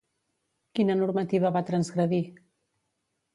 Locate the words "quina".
0.79-0.95